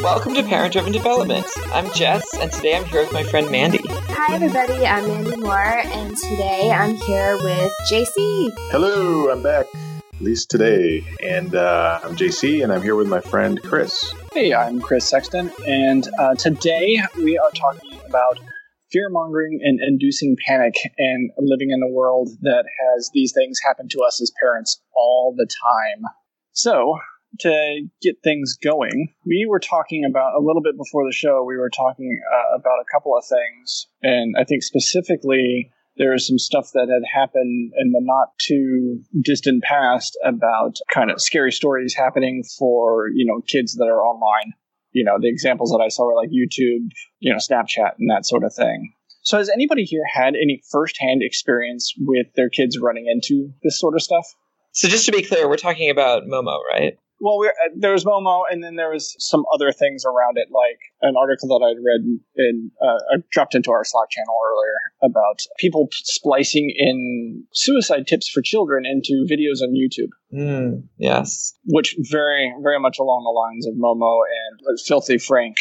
[0.00, 1.44] Welcome to Parent Driven Development.
[1.66, 3.82] I'm Jess, and today I'm here with my friend Mandy.
[3.86, 4.86] Hi, everybody.
[4.86, 8.48] I'm Mandy Moore, and today I'm here with JC.
[8.70, 9.66] Hello, I'm back.
[10.14, 11.04] At least today.
[11.22, 14.14] And uh, I'm JC, and I'm here with my friend Chris.
[14.32, 18.38] Hey, I'm Chris Sexton, and uh, today we are talking about
[18.90, 23.88] fear mongering and inducing panic and living in a world that has these things happen
[23.88, 26.04] to us as parents all the time.
[26.52, 26.98] So,
[27.40, 31.56] to get things going, we were talking about a little bit before the show, we
[31.56, 33.86] were talking uh, about a couple of things.
[34.02, 39.00] And I think specifically, there was some stuff that had happened in the not too
[39.22, 44.52] distant past about kind of scary stories happening for, you know, kids that are online.
[44.96, 46.88] You know, the examples that I saw were like YouTube,
[47.20, 48.94] you know, Snapchat and that sort of thing.
[49.20, 53.94] So has anybody here had any firsthand experience with their kids running into this sort
[53.94, 54.24] of stuff?
[54.72, 56.96] So, just to be clear, we're talking about Momo, right?
[57.20, 60.78] Well, uh, there was Momo, and then there was some other things around it, like
[61.00, 65.40] an article that I'd read and uh, I dropped into our Slack channel earlier about
[65.58, 70.10] people splicing in suicide tips for children into videos on YouTube.
[70.32, 71.54] Mm, yes.
[71.64, 75.56] Which very, very much along the lines of Momo and Filthy Frank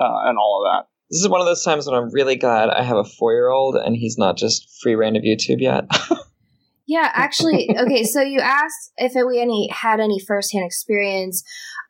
[0.00, 0.88] uh, and all of that.
[1.10, 3.48] This is one of those times when I'm really glad I have a four year
[3.48, 5.84] old and he's not just free reign of YouTube yet.
[6.86, 8.04] Yeah, actually, okay.
[8.04, 11.42] So you asked if we any had any firsthand experience.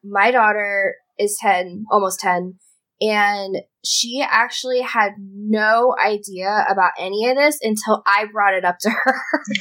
[0.02, 2.58] My daughter is ten, almost ten,
[3.00, 8.78] and she actually had no idea about any of this until I brought it up
[8.80, 9.14] to her.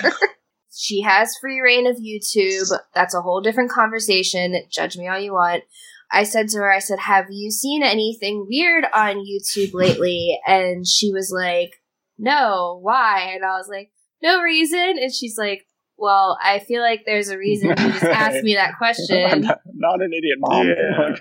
[0.75, 2.71] she has free reign of YouTube.
[2.93, 4.55] That's a whole different conversation.
[4.71, 5.63] Judge me all you want.
[6.11, 10.39] I said to her, I said, Have you seen anything weird on YouTube lately?
[10.45, 11.71] And she was like,
[12.17, 13.31] No, why?
[13.33, 13.91] And I was like,
[14.25, 14.95] no reason.
[14.99, 15.65] And she's like,
[15.97, 19.41] well, I feel like there's a reason you just asked me that question.
[19.41, 20.67] not, not an idiot, mom.
[20.67, 21.15] Yeah.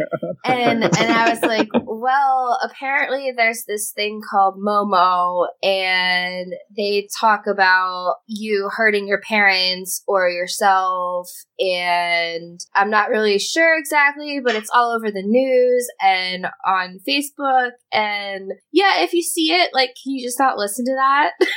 [0.45, 7.47] and and I was like, well, apparently there's this thing called Momo, and they talk
[7.47, 14.71] about you hurting your parents or yourself, and I'm not really sure exactly, but it's
[14.75, 20.15] all over the news and on Facebook, and yeah, if you see it, like, can
[20.15, 21.31] you just not listen to that?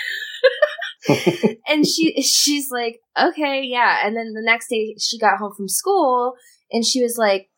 [1.68, 4.06] and she she's like, okay, yeah.
[4.06, 6.34] And then the next day she got home from school
[6.72, 7.50] and she was like,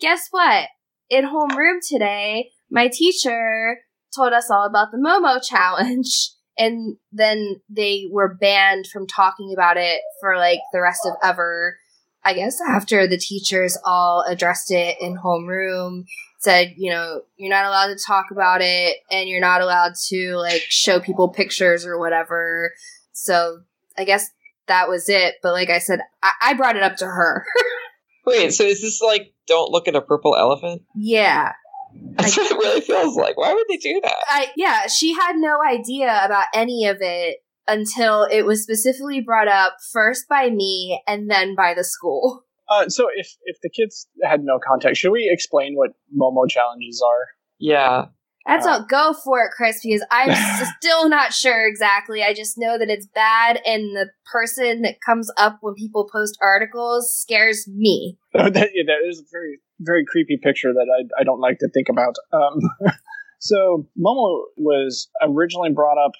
[0.00, 0.68] guess what?
[1.10, 3.78] In homeroom today, my teacher
[4.14, 6.30] told us all about the Momo challenge.
[6.56, 11.76] And then they were banned from talking about it for like the rest of ever.
[12.24, 16.04] I guess after the teachers all addressed it in homeroom,
[16.44, 20.36] said, you know, you're not allowed to talk about it and you're not allowed to
[20.36, 22.72] like show people pictures or whatever.
[23.14, 23.60] So
[23.96, 24.28] I guess
[24.66, 25.36] that was it.
[25.42, 27.46] But like I said, I, I brought it up to her.
[28.26, 30.82] Wait, so is this like don't look at a purple elephant?
[30.94, 31.52] Yeah.
[32.16, 33.38] That's I, what it really feels like.
[33.38, 34.16] Why would they do that?
[34.28, 39.48] I yeah, she had no idea about any of it until it was specifically brought
[39.48, 42.42] up first by me and then by the school.
[42.66, 47.04] Uh, so if if the kids had no context, should we explain what Momo challenges
[47.06, 47.28] are?
[47.58, 48.06] Yeah.
[48.46, 50.34] That's uh, go for it, Chris, because I'm
[50.78, 52.22] still not sure exactly.
[52.22, 56.36] I just know that it's bad, and the person that comes up when people post
[56.42, 58.18] articles scares me.
[58.34, 61.58] Oh, that, yeah, that is a very, very creepy picture that I, I don't like
[61.60, 62.16] to think about.
[62.32, 62.92] Um,
[63.40, 66.12] so Momo was originally brought up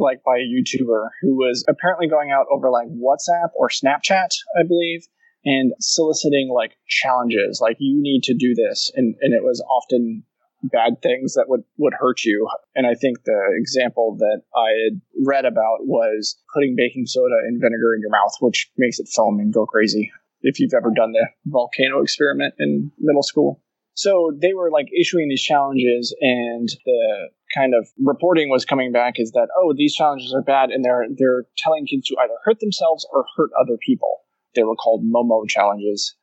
[0.00, 4.62] like by a YouTuber who was apparently going out over like WhatsApp or Snapchat, I
[4.66, 5.06] believe,
[5.44, 10.24] and soliciting like challenges, like you need to do this, and and it was often
[10.70, 12.48] bad things that would would hurt you.
[12.74, 17.60] And I think the example that I had read about was putting baking soda and
[17.60, 20.10] vinegar in your mouth, which makes it foam and go crazy.
[20.42, 23.62] If you've ever done the volcano experiment in middle school.
[23.94, 29.14] So they were like issuing these challenges, and the kind of reporting was coming back
[29.16, 32.60] is that oh these challenges are bad, and they're they're telling kids to either hurt
[32.60, 34.20] themselves or hurt other people.
[34.54, 36.14] They were called Momo challenges.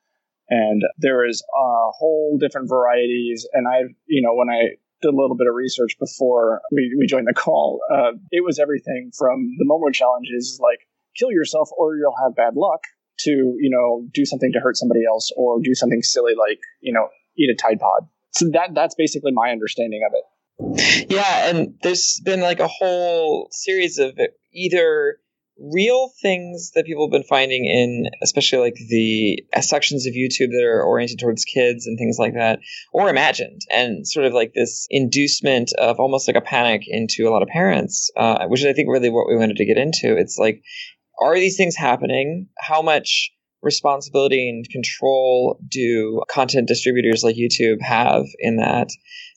[0.49, 3.47] And there is a whole different varieties.
[3.53, 7.07] And I, you know, when I did a little bit of research before we, we
[7.07, 10.79] joined the call, uh, it was everything from the Momo challenges like
[11.17, 12.81] kill yourself or you'll have bad luck
[13.19, 16.93] to, you know, do something to hurt somebody else or do something silly like, you
[16.93, 17.07] know,
[17.37, 18.07] eat a Tide Pod.
[18.31, 20.23] So that that's basically my understanding of it.
[21.09, 24.17] Yeah, and there's been like a whole series of
[24.53, 25.17] either
[25.59, 30.63] real things that people have been finding in especially like the sections of YouTube that
[30.63, 32.59] are oriented towards kids and things like that,
[32.91, 37.31] or imagined, and sort of like this inducement of almost like a panic into a
[37.31, 40.17] lot of parents, uh, which is I think really what we wanted to get into.
[40.17, 40.63] It's like
[41.21, 42.47] are these things happening?
[42.57, 48.89] How much responsibility and control do content distributors like YouTube have in that?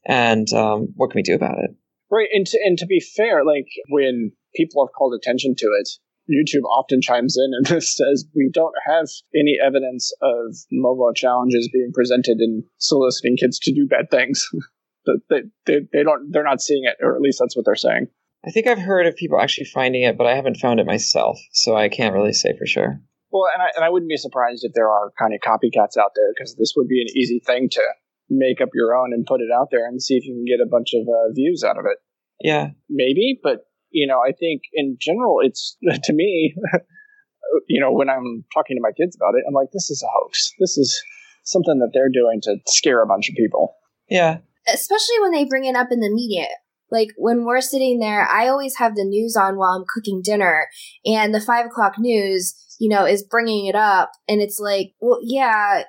[0.07, 1.71] And um, what can we do about it?
[2.11, 5.89] Right, and to, and to be fair, like when people have called attention to it,
[6.31, 11.93] YouTube often chimes in and says we don't have any evidence of Momo challenges being
[11.93, 14.49] presented and soliciting kids to do bad things.
[15.31, 18.09] they, they, they don't they're not seeing it, or at least that's what they're saying.
[18.47, 21.39] I think I've heard of people actually finding it, but I haven't found it myself,
[21.53, 23.01] so I can't really say for sure.
[23.31, 26.13] Well, and I, and I wouldn't be surprised if there are kind of copycats out
[26.15, 27.83] there because this would be an easy thing to
[28.31, 30.65] make up your own and put it out there and see if you can get
[30.65, 31.99] a bunch of uh, views out of it.
[32.41, 36.55] Yeah, maybe, but you know, I think in general, it's to me,
[37.67, 40.13] you know, when I'm talking to my kids about it, I'm like, this is a
[40.13, 40.53] hoax.
[40.61, 41.03] This is
[41.45, 43.75] something that they're doing to scare a bunch of people.
[44.11, 44.39] Yeah.
[44.69, 46.49] Especially when they bring it up in the media.
[46.91, 50.69] Like when we're sitting there, I always have the news on while I'm cooking dinner,
[51.05, 54.13] and the five o'clock news, you know, is bringing it up.
[54.29, 55.83] And it's like, well, yeah,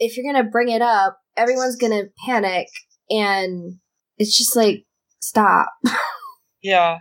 [0.00, 2.66] if you're going to bring it up, everyone's going to panic.
[3.10, 3.74] And
[4.18, 4.86] it's just like,
[5.20, 5.68] stop.
[6.62, 6.98] yeah.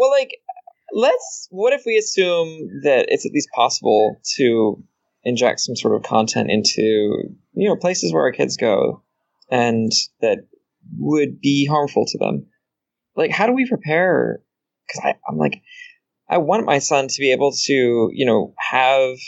[0.00, 0.30] Well, like,
[0.94, 1.46] let's.
[1.50, 4.82] What if we assume that it's at least possible to
[5.24, 6.80] inject some sort of content into
[7.52, 9.02] you know places where our kids go,
[9.50, 9.92] and
[10.22, 10.38] that
[10.96, 12.46] would be harmful to them?
[13.14, 14.40] Like, how do we prepare?
[14.88, 15.60] Because I'm like,
[16.30, 19.18] I want my son to be able to you know have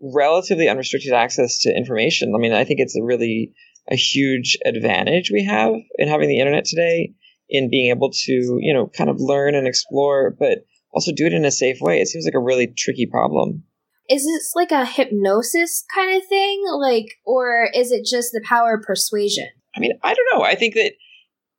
[0.00, 2.32] relatively unrestricted access to information.
[2.32, 3.54] I mean, I think it's a really
[3.90, 7.14] a huge advantage we have in having the internet today
[7.48, 11.32] in being able to, you know, kind of learn and explore, but also do it
[11.32, 12.00] in a safe way.
[12.00, 13.64] It seems like a really tricky problem.
[14.08, 16.62] Is this like a hypnosis kind of thing?
[16.80, 19.48] Like, or is it just the power of persuasion?
[19.76, 20.44] I mean, I don't know.
[20.44, 20.92] I think that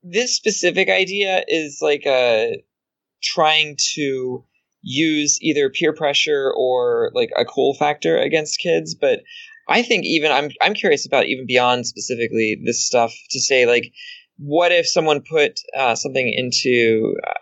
[0.01, 2.63] this specific idea is like a
[3.21, 4.45] trying to
[4.81, 9.21] use either peer pressure or like a cool factor against kids, but
[9.67, 13.91] I think even I'm I'm curious about even beyond specifically this stuff to say like
[14.37, 17.33] what if someone put uh, something into uh,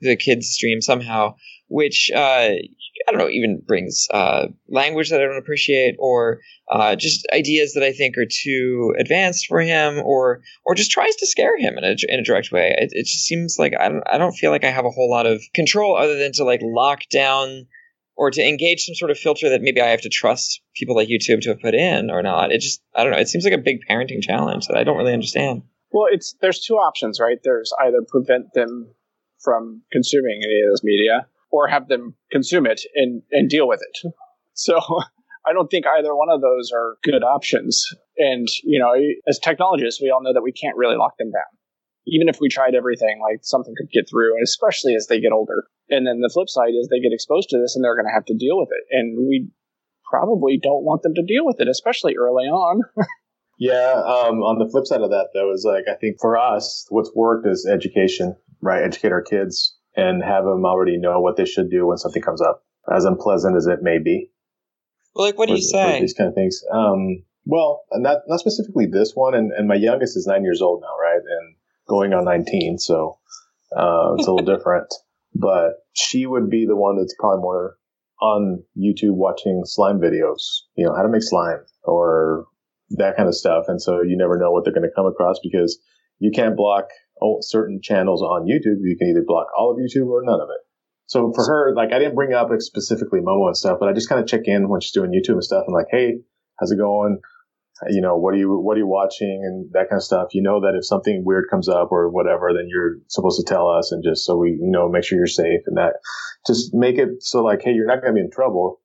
[0.00, 1.34] the kids stream somehow
[1.68, 6.40] which uh, i don't know even brings uh, language that i don't appreciate or
[6.70, 11.16] uh, just ideas that i think are too advanced for him or or just tries
[11.16, 13.88] to scare him in a, in a direct way it, it just seems like I
[13.88, 16.44] don't, I don't feel like i have a whole lot of control other than to
[16.44, 17.66] like lock down
[18.18, 21.08] or to engage some sort of filter that maybe I have to trust people like
[21.08, 22.50] YouTube to have put in or not.
[22.50, 23.18] It just I don't know.
[23.18, 25.62] It seems like a big parenting challenge that I don't really understand.
[25.90, 27.38] Well, it's there's two options, right?
[27.42, 28.94] There's either prevent them
[29.42, 33.80] from consuming any of this media or have them consume it and, and deal with
[33.80, 34.12] it.
[34.54, 34.78] So
[35.46, 37.86] I don't think either one of those are good options.
[38.18, 38.92] And, you know,
[39.28, 41.52] as technologists, we all know that we can't really lock them down.
[42.06, 45.32] Even if we tried everything, like something could get through, and especially as they get
[45.32, 45.64] older.
[45.90, 48.14] And then the flip side is they get exposed to this and they're going to
[48.14, 48.84] have to deal with it.
[48.90, 49.48] And we
[50.10, 52.82] probably don't want them to deal with it, especially early on.
[53.58, 53.92] yeah.
[53.92, 57.10] Um, on the flip side of that, though, is like, I think for us, what's
[57.14, 58.82] worked is education, right?
[58.82, 62.40] Educate our kids and have them already know what they should do when something comes
[62.40, 62.64] up,
[62.94, 64.30] as unpleasant as it may be.
[65.14, 66.00] Well, like, what do you say?
[66.00, 66.62] These kind of things.
[66.72, 70.82] Um, well, not not specifically this one, and, and my youngest is nine years old
[70.82, 71.56] now, right, and
[71.88, 73.18] going on nineteen, so
[73.76, 74.92] uh, it's a little different
[75.38, 77.76] but she would be the one that's probably more
[78.20, 82.46] on YouTube watching slime videos, you know, how to make slime or
[82.90, 83.64] that kind of stuff.
[83.68, 85.78] And so you never know what they're going to come across because
[86.18, 86.88] you can't block
[87.40, 88.80] certain channels on YouTube.
[88.82, 90.60] You can either block all of YouTube or none of it.
[91.06, 94.08] So for her, like I didn't bring up specifically Momo and stuff, but I just
[94.08, 95.64] kind of check in when she's doing YouTube and stuff.
[95.66, 96.18] I'm like, hey,
[96.58, 97.20] how's it going?
[97.88, 100.34] you know, what are you, what are you watching and that kind of stuff.
[100.34, 103.68] You know that if something weird comes up or whatever, then you're supposed to tell
[103.68, 105.94] us and just so we, you know, make sure you're safe and that
[106.46, 108.80] just make it so like, Hey, you're not going to be in trouble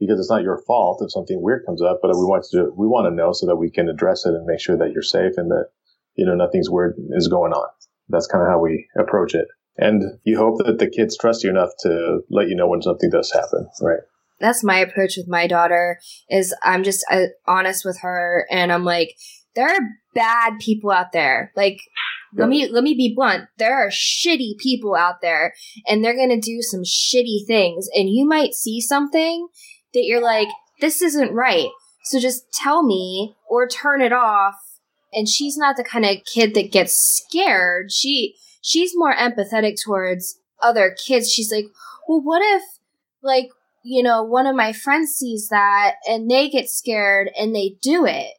[0.00, 2.86] because it's not your fault if something weird comes up, but we want to, we
[2.86, 5.32] want to know so that we can address it and make sure that you're safe
[5.36, 5.66] and that,
[6.14, 7.68] you know, nothing's weird is going on.
[8.08, 9.48] That's kind of how we approach it.
[9.76, 13.10] And you hope that the kids trust you enough to let you know when something
[13.10, 14.00] does happen, right?
[14.40, 15.98] that's my approach with my daughter
[16.28, 19.16] is i'm just uh, honest with her and i'm like
[19.54, 19.80] there are
[20.14, 21.78] bad people out there like
[22.36, 25.54] let me let me be blunt there are shitty people out there
[25.86, 29.46] and they're gonna do some shitty things and you might see something
[29.94, 30.48] that you're like
[30.80, 31.68] this isn't right
[32.04, 34.56] so just tell me or turn it off
[35.12, 40.38] and she's not the kind of kid that gets scared she she's more empathetic towards
[40.60, 41.66] other kids she's like
[42.06, 42.62] well what if
[43.22, 43.48] like
[43.84, 48.06] you know, one of my friends sees that and they get scared and they do
[48.06, 48.32] it.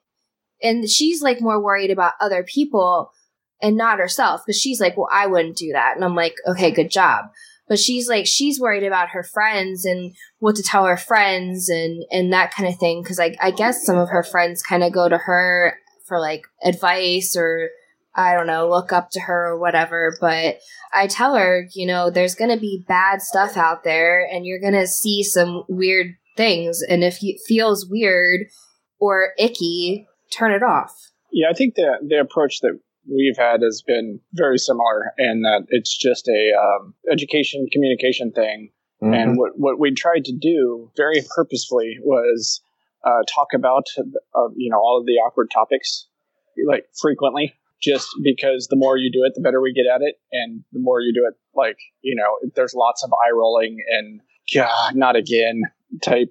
[0.62, 3.12] And she's like more worried about other people
[3.62, 5.96] and not herself because she's like, well, I wouldn't do that.
[5.96, 7.26] And I'm like, okay, good job.
[7.68, 12.04] But she's like she's worried about her friends and what to tell her friends and
[12.12, 14.94] and that kind of thing because I, I guess some of her friends kind of
[14.94, 17.70] go to her for like advice or
[18.16, 20.18] I don't know, look up to her or whatever.
[20.22, 20.60] But
[20.94, 24.88] I tell her, you know, there's to be bad stuff out there and you're to
[24.88, 26.82] see some weird things.
[26.82, 28.48] And if it feels weird
[29.00, 30.94] or icky, turn it off.
[31.32, 35.66] Yeah, I think the, the approach that we've had has been very similar in that
[35.70, 38.72] it's just a um, education communication thing.
[39.04, 39.14] Mm-hmm.
[39.14, 42.62] And what, what we tried to do very purposefully was
[43.04, 46.08] uh, talk about, uh, you know, all of the awkward topics
[46.68, 50.16] like frequently just because the more you do it, the better we get at it.
[50.32, 54.22] And the more you do it, like, you know, there's lots of eye rolling and,
[54.54, 55.62] God, not again
[56.04, 56.30] type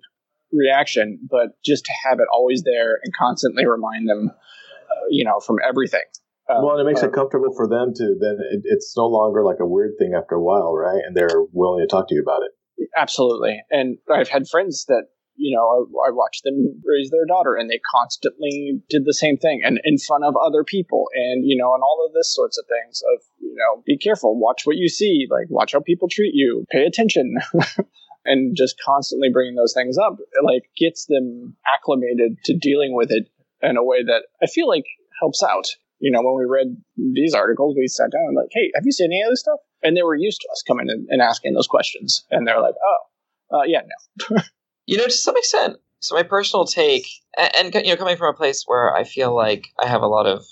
[0.52, 5.40] reaction, but just to have it always there and constantly remind them, uh, you know,
[5.40, 6.04] from everything.
[6.48, 9.06] Um, well, and it makes uh, it comfortable for them to then it, it's no
[9.06, 11.00] longer like a weird thing after a while, right?
[11.06, 12.52] And they're willing to talk to you about it.
[12.96, 13.62] Absolutely.
[13.70, 15.04] And I've had friends that
[15.36, 19.36] you know, I, I, watched them raise their daughter, and they constantly did the same
[19.36, 22.58] thing, and in front of other people, and you know, and all of this sorts
[22.58, 23.02] of things.
[23.14, 26.66] Of you know, be careful, watch what you see, like watch how people treat you,
[26.70, 27.36] pay attention,
[28.24, 33.28] and just constantly bringing those things up, like gets them acclimated to dealing with it
[33.62, 34.84] in a way that I feel like
[35.20, 35.66] helps out.
[36.04, 36.76] You know, when we read
[37.14, 39.58] these articles, we sat down and like, hey, have you seen any of this stuff?
[39.82, 42.74] And they were used to us coming in and asking those questions, and they're like,
[42.76, 44.42] oh, uh, yeah, no.
[44.86, 45.78] You know, to some extent.
[46.00, 47.06] So my personal take,
[47.38, 50.06] and, and you know, coming from a place where I feel like I have a
[50.06, 50.44] lot of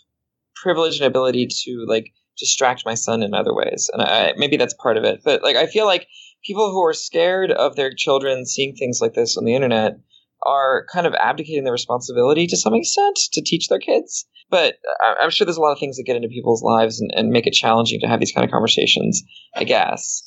[0.57, 4.73] privilege and ability to like distract my son in other ways, and I, maybe that's
[4.73, 5.21] part of it.
[5.23, 6.09] But like, I feel like
[6.43, 9.99] people who are scared of their children seeing things like this on the internet
[10.47, 14.27] are kind of abdicating their responsibility to some extent to teach their kids.
[14.51, 14.77] But
[15.21, 17.47] I'm sure there's a lot of things that get into people's lives and, and make
[17.47, 19.23] it challenging to have these kind of conversations,
[19.55, 20.23] I guess.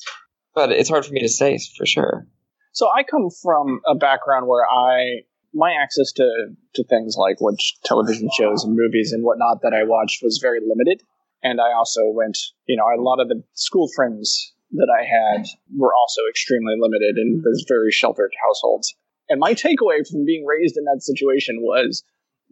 [0.53, 2.27] But it's hard for me to say for sure.
[2.71, 6.27] So I come from a background where I my access to
[6.75, 10.59] to things like which television shows and movies and whatnot that I watched was very
[10.59, 11.01] limited.
[11.43, 15.45] And I also went, you know, a lot of the school friends that I had
[15.77, 18.93] were also extremely limited in those very sheltered households.
[19.29, 22.03] And my takeaway from being raised in that situation was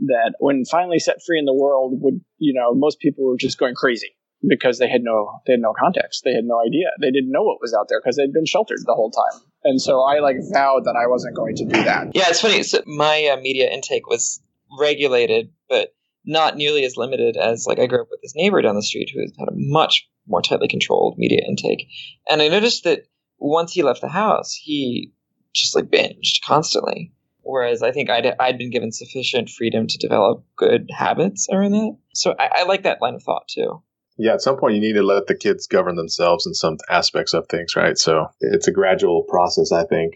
[0.07, 3.57] that when finally set free in the world, would you know, most people were just
[3.57, 4.15] going crazy
[4.47, 6.23] because they had no they had no context.
[6.23, 6.87] They had no idea.
[6.99, 9.41] They didn't know what was out there because they'd been sheltered the whole time.
[9.63, 12.07] And so I like vowed that I wasn't going to do that.
[12.13, 12.63] Yeah, it's funny.
[12.63, 14.41] So my uh, media intake was
[14.79, 15.93] regulated, but
[16.25, 19.11] not nearly as limited as like I grew up with this neighbor down the street
[19.13, 21.87] who had a much more tightly controlled media intake.
[22.29, 23.03] And I noticed that
[23.37, 25.11] once he left the house, he
[25.53, 27.11] just like binged constantly.
[27.41, 31.97] Whereas I think I'd, I'd been given sufficient freedom to develop good habits around that.
[32.15, 33.83] So I, I like that line of thought too
[34.17, 37.33] yeah, at some point you need to let the kids govern themselves in some aspects
[37.33, 37.97] of things, right?
[37.97, 40.15] So it's a gradual process, I think.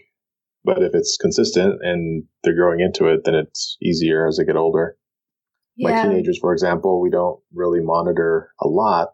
[0.64, 4.56] But if it's consistent and they're growing into it, then it's easier as they get
[4.56, 4.96] older.
[5.76, 5.90] Yeah.
[5.90, 9.10] My teenagers, for example, we don't really monitor a lot.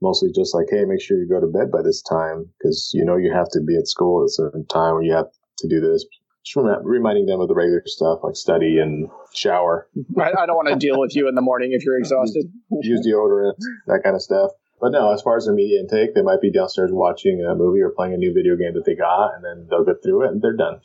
[0.00, 3.04] Mostly just like, hey, make sure you go to bed by this time because you
[3.04, 5.26] know you have to be at school at a certain time or you have
[5.60, 6.04] to do this
[6.44, 9.88] just reminding them of the regular stuff like study and shower.
[10.18, 12.46] I, I don't want to deal with you in the morning if you're exhausted.
[12.80, 14.50] Use deodorant, that kind of stuff.
[14.80, 17.80] But no, as far as their media intake, they might be downstairs watching a movie
[17.80, 20.32] or playing a new video game that they got, and then they'll get through it
[20.32, 20.80] and they're done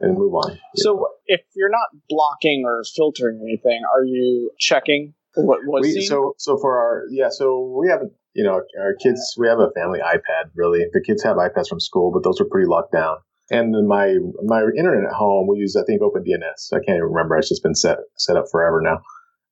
[0.00, 0.58] and move on.
[0.76, 6.34] So if you're not blocking or filtering anything, are you checking what was we, so
[6.38, 10.00] so for our yeah so we haven't you know our kids we have a family
[10.00, 13.18] iPad really the kids have iPads from school but those are pretty locked down
[13.50, 16.72] and my my internet at home, we use I think OpenDNS.
[16.72, 17.36] I can't even remember.
[17.36, 18.98] It's just been set set up forever now.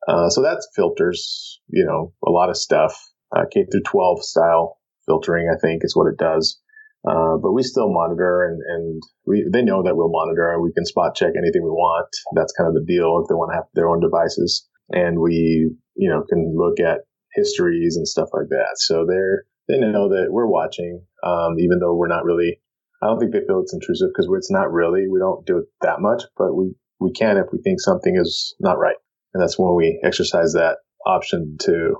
[0.08, 2.94] Uh, so that filters, you know, a lot of stuff.
[3.34, 6.60] Uh, K through 12 style filtering, I think, is what it does.
[7.06, 10.72] Uh, but we still monitor, and and we they know that we'll monitor, and we
[10.72, 12.08] can spot check anything we want.
[12.34, 15.70] That's kind of the deal if they want to have their own devices, and we
[15.94, 18.74] you know can look at histories and stuff like that.
[18.76, 22.60] So they're they know that we're watching, um, even though we're not really
[23.02, 25.08] I don't think they feel it's intrusive because it's not really.
[25.08, 28.54] We don't do it that much, but we, we can if we think something is
[28.60, 28.96] not right.
[29.34, 31.96] And that's when we exercise that option to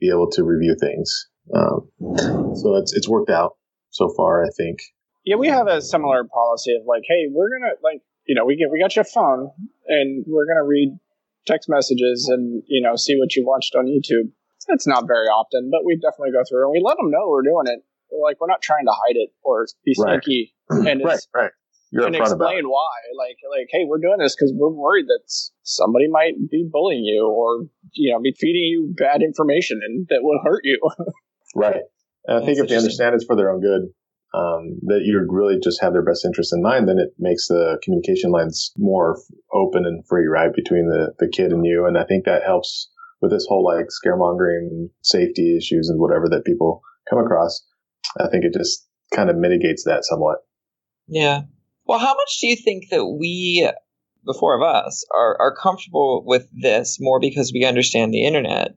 [0.00, 1.28] be able to review things.
[1.54, 1.88] Um,
[2.56, 3.56] so it's, it's worked out
[3.90, 4.78] so far, I think.
[5.24, 8.56] Yeah, we have a similar policy of like, hey, we're to like, you know, we
[8.56, 9.50] get, we got your phone
[9.86, 10.96] and we're to read
[11.46, 14.32] text messages and, you know, see what you watched on YouTube.
[14.68, 17.42] It's not very often, but we definitely go through and we let them know we're
[17.42, 17.80] doing it
[18.22, 20.86] like we're not trying to hide it or be sneaky right.
[20.92, 21.50] and right, right.
[21.92, 22.96] You're and explain why.
[23.18, 25.22] Like, like, hey, we're doing this because we're worried that
[25.64, 30.20] somebody might be bullying you or you know be feeding you bad information and that
[30.22, 30.78] will hurt you.
[31.56, 31.82] right.
[32.26, 33.90] And I think if they understand it's for their own good,
[34.34, 37.78] um, that you really just have their best interest in mind, then it makes the
[37.82, 39.18] communication lines more
[39.52, 41.86] open and free, right, between the, the kid and you.
[41.86, 42.90] And I think that helps
[43.20, 47.60] with this whole like scaremongering, safety issues, and whatever that people come across.
[48.18, 50.38] I think it just kind of mitigates that somewhat.
[51.06, 51.42] Yeah.
[51.84, 53.68] Well, how much do you think that we,
[54.24, 58.76] the four of us, are, are comfortable with this more because we understand the internet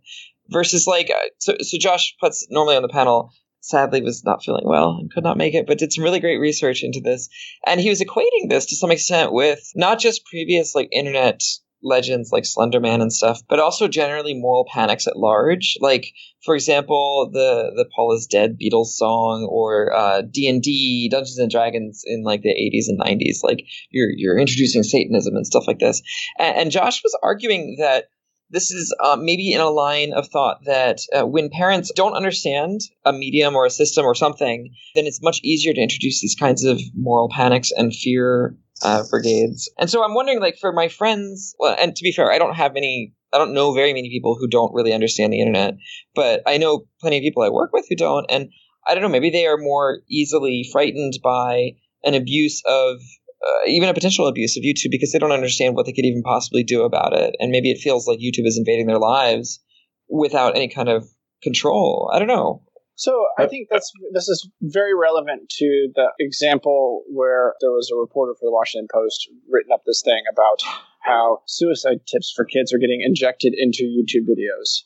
[0.49, 4.65] versus like, uh, so, so Josh Puetz normally on the panel sadly was not feeling
[4.65, 7.29] well and could not make it, but did some really great research into this.
[7.65, 11.41] And he was equating this to some extent with not just previous like internet
[11.83, 15.77] legends like Slenderman and stuff, but also generally moral panics at large.
[15.81, 16.13] Like,
[16.43, 21.37] for example, the the Paul is Dead Beatles song, or uh, D and D Dungeons
[21.37, 23.43] and Dragons in like the 80s and 90s.
[23.43, 26.01] Like, you're you're introducing Satanism and stuff like this.
[26.39, 28.05] And, and Josh was arguing that
[28.53, 32.81] this is uh, maybe in a line of thought that uh, when parents don't understand
[33.03, 36.63] a medium or a system or something, then it's much easier to introduce these kinds
[36.63, 39.71] of moral panics and fear uh, brigades.
[39.79, 42.55] And so I'm wondering, like, for my friends, well, and to be fair, I don't
[42.55, 45.73] have any, I don't know very many people who don't really understand the internet,
[46.13, 48.27] but I know plenty of people I work with who don't.
[48.29, 48.49] And
[48.87, 51.71] I don't know, maybe they are more easily frightened by
[52.03, 52.99] an abuse of
[53.43, 56.23] uh, even a potential abuse of YouTube because they don't understand what they could even
[56.23, 57.35] possibly do about it.
[57.39, 59.59] And maybe it feels like YouTube is invading their lives
[60.07, 61.07] without any kind of
[61.41, 62.09] control.
[62.13, 62.63] I don't know.
[62.95, 67.97] So I think that's this is very relevant to the example where there was a
[67.97, 70.61] reporter for the Washington Post written up this thing about
[71.01, 74.85] how suicide tips for kids are getting injected into YouTube videos.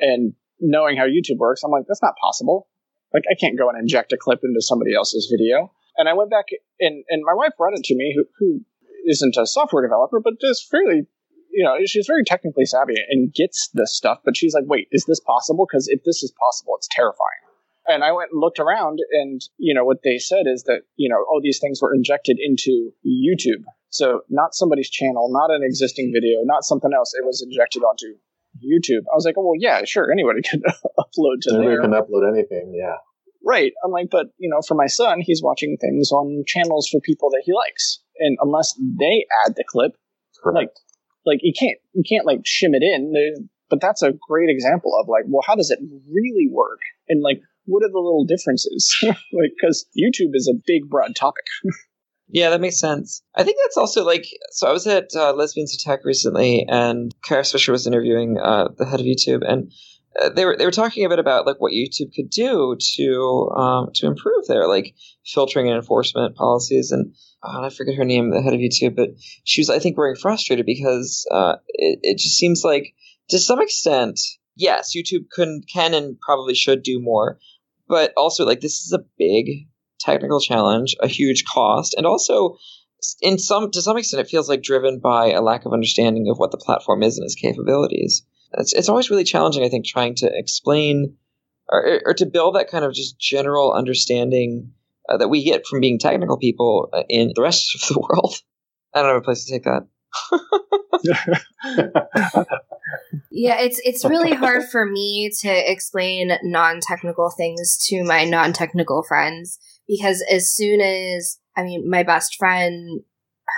[0.00, 2.68] And knowing how YouTube works, I'm like, that's not possible.
[3.12, 5.70] Like I can't go and inject a clip into somebody else's video.
[5.96, 6.46] And I went back
[6.80, 8.60] and, and my wife brought it to me, who, who
[9.08, 11.06] isn't a software developer, but is fairly,
[11.50, 14.18] you know, she's very technically savvy and gets this stuff.
[14.24, 15.66] But she's like, wait, is this possible?
[15.70, 17.42] Because if this is possible, it's terrifying.
[17.86, 21.08] And I went and looked around, and you know what they said is that you
[21.08, 23.64] know, oh, these things were injected into YouTube.
[23.90, 27.12] So not somebody's channel, not an existing video, not something else.
[27.12, 28.14] It was injected onto
[28.62, 29.02] YouTube.
[29.12, 30.62] I was like, oh well, yeah, sure, anybody can
[30.96, 31.80] upload to Anybody there.
[31.80, 32.98] can upload anything, yeah.
[33.44, 33.72] Right.
[33.84, 37.30] I'm like, but you know, for my son, he's watching things on channels for people
[37.30, 39.92] that he likes, and unless they add the clip,
[40.42, 40.54] Correct.
[40.56, 40.70] like,
[41.26, 43.12] like you can't you can't like shim it in.
[43.12, 45.78] There- But that's a great example of like, well, how does it
[46.10, 46.80] really work?
[47.08, 48.94] And like, what are the little differences?
[49.02, 51.44] like, because YouTube is a big, broad topic.
[52.34, 53.20] Yeah, that makes sense.
[53.34, 54.66] I think that's also like so.
[54.66, 58.86] I was at uh, Lesbians Who Tech recently, and Kara Swisher was interviewing uh, the
[58.86, 59.70] head of YouTube, and
[60.20, 63.50] uh, they were they were talking a bit about like what YouTube could do to
[63.56, 64.94] um, to improve their like
[65.24, 66.90] filtering and enforcement policies.
[66.92, 69.10] And uh, I forget her name, the head of YouTube, but
[69.44, 72.94] she was I think very frustrated because uh, it it just seems like
[73.30, 74.20] to some extent,
[74.56, 77.38] yes, YouTube can can and probably should do more,
[77.88, 79.68] but also like this is a big
[80.00, 82.58] technical challenge, a huge cost, and also
[83.20, 86.38] in some to some extent it feels like driven by a lack of understanding of
[86.38, 88.22] what the platform is and its capabilities.
[88.58, 91.16] It's it's always really challenging, I think, trying to explain
[91.68, 94.72] or, or to build that kind of just general understanding
[95.08, 98.34] uh, that we get from being technical people uh, in the rest of the world.
[98.94, 99.86] I don't have a place to take that.
[103.30, 109.58] Yeah, it's it's really hard for me to explain non-technical things to my non-technical friends
[109.88, 113.00] because as soon as I mean my best friend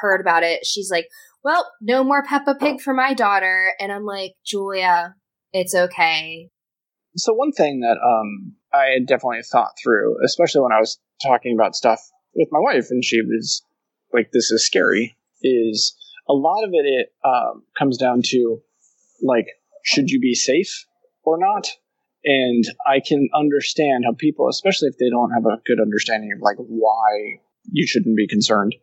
[0.01, 1.09] heard about it, she's like,
[1.45, 5.15] "Well, no more Peppa Pig for my daughter." And I'm like, "Julia,
[5.53, 6.51] it's okay."
[7.17, 11.55] so one thing that um, I had definitely thought through, especially when I was talking
[11.55, 12.01] about stuff
[12.35, 13.63] with my wife, and she was
[14.13, 15.97] like, "This is scary," is
[16.29, 16.87] a lot of it.
[16.87, 18.63] It um, comes down to
[19.23, 19.47] like,
[19.85, 20.87] should you be safe
[21.23, 21.69] or not?
[22.25, 26.43] And I can understand how people, especially if they don't have a good understanding of
[26.43, 28.75] like why you shouldn't be concerned,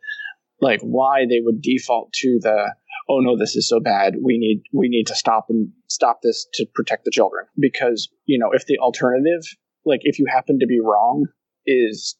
[0.62, 2.74] like why they would default to the
[3.10, 4.16] oh no this is so bad.
[4.24, 7.46] We need we need to stop and stop this to protect the children.
[7.60, 9.42] Because you know if the alternative
[9.86, 11.26] like if you happen to be wrong
[11.66, 12.16] is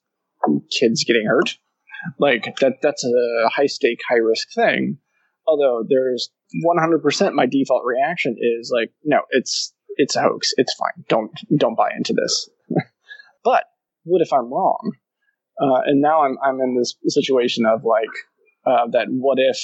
[0.72, 1.56] kids getting hurt
[2.20, 4.98] like that that's a high stake high risk thing.
[5.48, 6.30] Although there's
[6.66, 10.52] 100% my default reaction is like no it's it's a hoax.
[10.58, 11.06] It's fine.
[11.08, 12.50] Don't don't buy into this.
[13.44, 13.64] But
[14.04, 14.92] what if i'm wrong?
[15.60, 18.10] Uh, and now i'm i'm in this situation of like
[18.66, 19.58] uh, that what if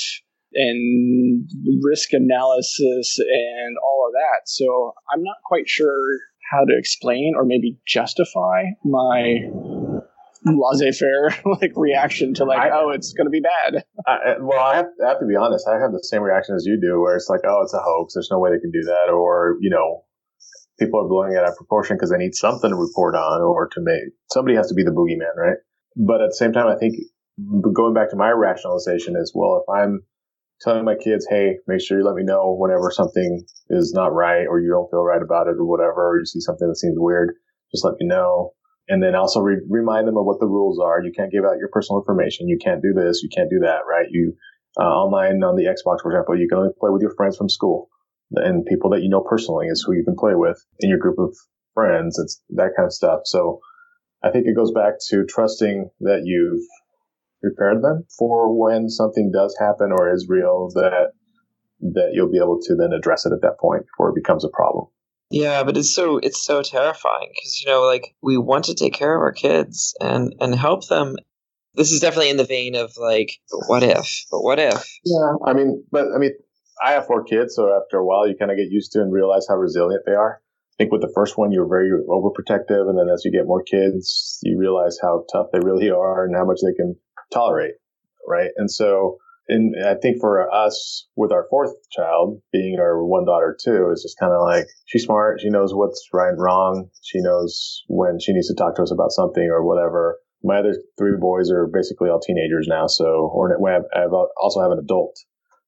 [0.53, 1.49] and
[1.83, 4.47] risk analysis and all of that.
[4.47, 6.19] So I'm not quite sure
[6.51, 9.39] how to explain or maybe justify my
[10.45, 14.77] laissez-faire like reaction to like I- oh it's going to be bad I, well, I
[14.77, 15.67] have, I have to be honest.
[15.67, 18.13] I have the same reaction as you do, where it's like, oh, it's a hoax.
[18.13, 20.05] There's no way they can do that, or you know,
[20.79, 23.67] people are blowing it out of proportion because they need something to report on, or
[23.67, 23.99] to make
[24.31, 25.57] somebody has to be the boogeyman, right?
[25.97, 26.95] but at the same time, I think
[27.73, 30.01] going back to my rationalization is well, if I'm
[30.61, 34.45] telling my kids, hey, make sure you let me know whenever something is not right
[34.47, 36.95] or you don't feel right about it or whatever, or you see something that seems
[36.97, 37.35] weird,
[37.71, 38.53] just let me know.
[38.89, 41.03] And then also re- remind them of what the rules are.
[41.03, 42.47] You can't give out your personal information.
[42.47, 43.21] You can't do this.
[43.21, 44.07] You can't do that, right?
[44.09, 44.33] You,
[44.79, 47.49] uh, online on the Xbox, for example, you can only play with your friends from
[47.49, 47.89] school
[48.31, 51.19] and people that you know personally is who you can play with in your group
[51.19, 51.35] of
[51.73, 52.17] friends.
[52.19, 53.21] It's that kind of stuff.
[53.25, 53.59] So
[54.23, 56.63] I think it goes back to trusting that you've
[57.49, 61.11] prepared them for when something does happen or is real that
[61.79, 64.49] that you'll be able to then address it at that point before it becomes a
[64.49, 64.87] problem.
[65.29, 68.93] Yeah, but it's so it's so terrifying because you know like we want to take
[68.93, 71.15] care of our kids and and help them.
[71.75, 74.25] This is definitely in the vein of like, but what if?
[74.31, 74.83] But what if?
[75.05, 76.31] Yeah, I mean, but I mean,
[76.83, 79.13] I have four kids, so after a while, you kind of get used to and
[79.13, 80.41] realize how resilient they are.
[80.73, 83.63] I think with the first one, you're very overprotective, and then as you get more
[83.63, 86.95] kids, you realize how tough they really are and how much they can
[87.33, 87.75] tolerate,
[88.27, 88.51] right?
[88.57, 89.17] And so,
[89.49, 94.03] and I think for us with our fourth child being our one daughter too, is
[94.03, 95.39] just kind of like she's smart.
[95.41, 96.89] She knows what's right and wrong.
[97.03, 100.19] She knows when she needs to talk to us about something or whatever.
[100.43, 102.87] My other three boys are basically all teenagers now.
[102.87, 103.57] So, or
[103.95, 104.05] I
[104.41, 105.17] also have an adult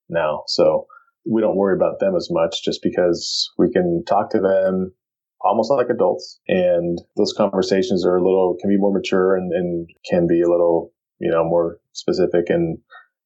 [0.10, 0.44] now.
[0.48, 0.86] So
[1.30, 4.94] we don't worry about them as much just because we can talk to them
[5.42, 6.40] almost like adults.
[6.48, 10.50] And those conversations are a little, can be more mature and, and can be a
[10.50, 12.78] little you know, more specific and,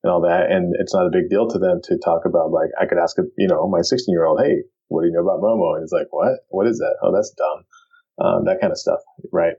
[0.03, 0.51] and all that.
[0.51, 3.17] And it's not a big deal to them to talk about like, I could ask,
[3.17, 5.75] a, you know, my 16 year old, Hey, what do you know about Momo?
[5.75, 6.97] And he's like, what, what is that?
[7.01, 7.63] Oh, that's dumb.
[8.25, 8.99] Um, that kind of stuff.
[9.31, 9.55] Right.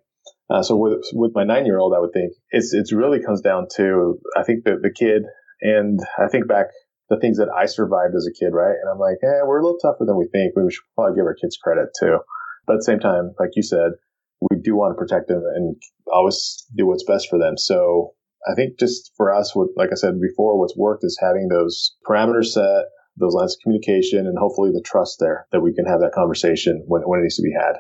[0.51, 3.41] Uh, so with, with my nine year old, I would think it's, it's really comes
[3.41, 5.23] down to, I think the, the kid
[5.61, 6.67] and I think back
[7.11, 8.77] the things that I survived as a kid, right?
[8.81, 10.55] And I'm like, eh, we're a little tougher than we think.
[10.57, 12.19] We should probably give our kids credit too.
[12.67, 13.93] But at the same time, like you said,
[14.41, 15.77] we do want to protect them and
[16.13, 17.57] always do what's best for them.
[17.57, 18.15] So
[18.47, 21.97] I think just for us, what, like I said before, what's worked is having those
[22.07, 26.01] parameters set, those lines of communication, and hopefully the trust there that we can have
[26.01, 27.77] that conversation when, when it needs to be had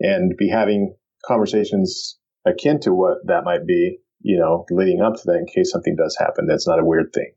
[0.00, 5.22] and be having conversations akin to what that might be, you know, leading up to
[5.26, 6.46] that in case something does happen.
[6.46, 7.32] That's not a weird thing.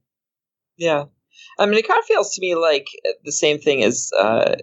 [0.78, 1.06] Yeah.
[1.58, 2.88] I mean, it kind of feels to me like
[3.24, 4.56] the same thing as, uh,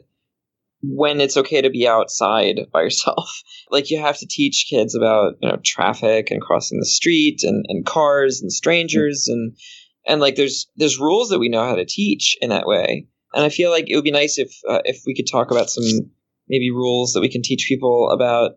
[0.83, 3.43] when it's okay to be outside by yourself.
[3.71, 7.65] like you have to teach kids about, you know, traffic and crossing the street and,
[7.69, 9.57] and cars and strangers and
[10.07, 13.09] and like there's there's rules that we know how to teach in that way.
[13.35, 15.69] And I feel like it would be nice if uh, if we could talk about
[15.69, 16.11] some
[16.49, 18.53] maybe rules that we can teach people about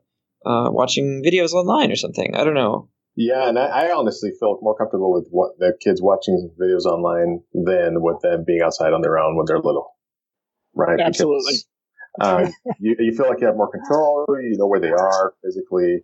[0.45, 2.35] uh, watching videos online or something.
[2.35, 2.89] I don't know.
[3.15, 7.41] Yeah, and I, I, honestly feel more comfortable with what the kids watching videos online
[7.53, 9.97] than with them being outside on their own when they're little.
[10.73, 11.01] Right?
[11.01, 11.51] Absolutely.
[11.51, 11.67] Because
[12.21, 14.25] um, you, you feel like you have more control.
[14.29, 16.03] You know where they are physically,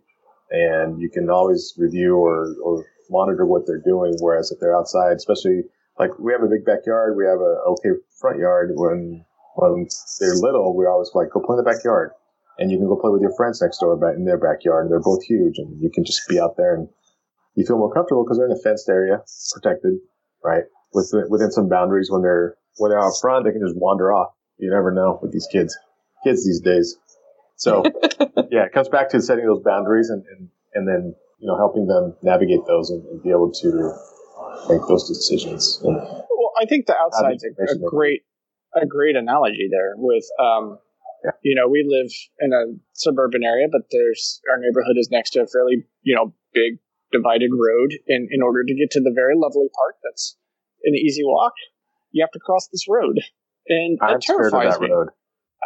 [0.50, 4.14] and you can always review or, or monitor what they're doing.
[4.20, 5.62] Whereas if they're outside, especially
[5.98, 8.72] like we have a big backyard, we have a okay front yard.
[8.74, 9.24] When
[9.56, 9.86] when
[10.20, 12.10] they're little, we always like go play in the backyard,
[12.58, 14.84] and you can go play with your friends next door in their backyard.
[14.84, 16.88] And they're both huge, and you can just be out there and
[17.56, 19.22] you feel more comfortable because they're in a fenced area,
[19.54, 19.94] protected,
[20.44, 20.64] right?
[20.92, 22.10] Within, within some boundaries.
[22.10, 24.32] When they're when they're out front, they can just wander off.
[24.58, 25.76] You never know with these kids
[26.24, 26.96] kids these days.
[27.56, 27.84] So
[28.50, 31.86] yeah, it comes back to setting those boundaries and, and, and then, you know, helping
[31.86, 33.92] them navigate those and, and be able to
[34.68, 35.80] make those decisions.
[35.82, 38.22] And well, I think the outside's a, a great,
[38.74, 40.78] a great analogy there with, um,
[41.24, 41.30] yeah.
[41.42, 45.40] you know, we live in a suburban area, but there's our neighborhood is next to
[45.40, 46.78] a fairly, you know, big
[47.12, 47.98] divided road.
[48.08, 50.36] And in order to get to the very lovely park that's
[50.84, 51.54] an easy walk,
[52.12, 53.18] you have to cross this road.
[53.68, 54.90] And I'm terrifies me.
[54.90, 55.08] Road.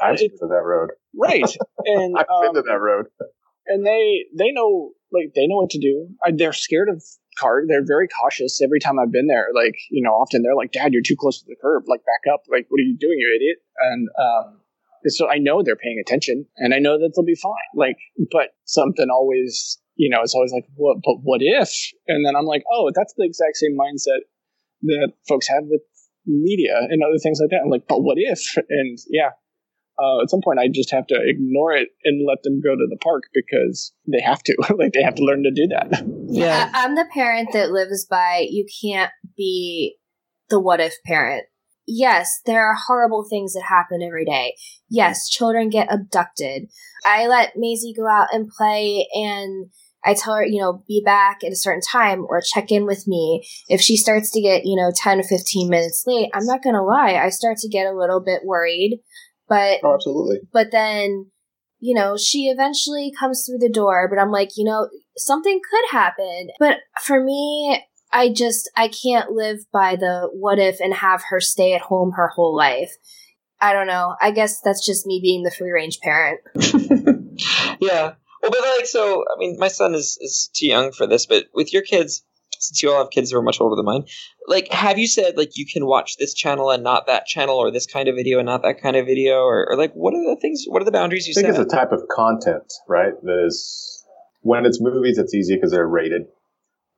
[0.02, 0.90] I've been to that road.
[1.14, 1.56] Right.
[1.84, 3.06] And I've um, been to um, that road.
[3.66, 6.08] and they they know like they know what to do.
[6.24, 7.02] I, they're scared of
[7.38, 7.62] car.
[7.66, 9.48] They're very cautious every time I've been there.
[9.54, 11.84] Like you know, often they're like, "Dad, you're too close to the curb.
[11.88, 12.42] Like back up.
[12.50, 14.60] Like what are you doing, you idiot?" And um,
[15.06, 17.52] so I know they're paying attention, and I know that they'll be fine.
[17.74, 17.96] Like,
[18.30, 20.98] but something always, you know, it's always like, "What?
[21.02, 21.72] But what if?"
[22.06, 24.20] And then I'm like, "Oh, that's the exact same mindset
[24.82, 25.82] that folks have with
[26.26, 29.30] media and other things like that." I'm like, "But what if?" And yeah,
[30.00, 32.86] uh, at some point I just have to ignore it and let them go to
[32.88, 34.56] the park because they have to.
[34.78, 36.04] like they have to learn to do that.
[36.28, 36.70] Yeah.
[36.74, 39.96] I'm the parent that lives by you can't be
[40.48, 41.44] the what if parent.
[41.86, 44.54] Yes, there are horrible things that happen every day.
[44.88, 46.68] Yes, children get abducted.
[47.04, 49.70] I let Maisie go out and play and
[50.04, 53.06] I tell her, you know, be back at a certain time or check in with
[53.06, 53.44] me.
[53.68, 56.74] If she starts to get, you know, 10 to 15 minutes late, I'm not going
[56.74, 57.14] to lie.
[57.14, 59.00] I start to get a little bit worried
[59.50, 60.38] but oh, absolutely.
[60.50, 61.26] But then
[61.80, 65.98] you know, she eventually comes through the door, but I'm like, you know, something could
[65.98, 66.50] happen.
[66.58, 67.82] But for me,
[68.12, 72.12] I just, I can't live by the what if and have her stay at home
[72.16, 72.92] her whole life.
[73.60, 74.14] I don't know.
[74.20, 76.40] I guess that's just me being the free range parent.
[77.80, 78.12] yeah.
[78.42, 81.46] Well, but like, so, I mean, my son is, is too young for this, but
[81.54, 82.24] with your kids,
[82.60, 84.04] since you all have kids who are much older than mine,
[84.46, 87.70] like, have you said, like, you can watch this channel and not that channel, or
[87.70, 90.22] this kind of video and not that kind of video, or, or like, what are
[90.34, 91.60] the things, what are the boundaries you I think set?
[91.62, 93.12] it's a type of content, right?
[93.22, 94.04] That is,
[94.42, 96.22] when it's movies, it's easy because they're rated.